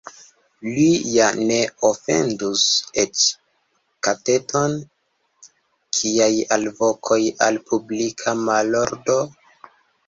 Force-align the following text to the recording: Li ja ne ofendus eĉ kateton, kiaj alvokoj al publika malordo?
Li 0.67 0.85
ja 1.15 1.25
ne 1.49 1.57
ofendus 1.89 2.63
eĉ 3.03 3.27
kateton, 4.09 4.75
kiaj 5.99 6.33
alvokoj 6.59 7.23
al 7.51 7.63
publika 7.71 8.39
malordo? 8.51 9.23